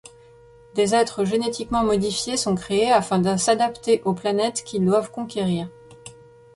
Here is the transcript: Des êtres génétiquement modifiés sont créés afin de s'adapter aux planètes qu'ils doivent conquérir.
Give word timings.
Des 0.73 0.95
êtres 0.95 1.25
génétiquement 1.25 1.83
modifiés 1.83 2.35
sont 2.35 2.55
créés 2.55 2.91
afin 2.91 3.19
de 3.19 3.37
s'adapter 3.37 4.01
aux 4.03 4.15
planètes 4.15 4.63
qu'ils 4.63 4.83
doivent 4.83 5.11
conquérir. 5.11 5.69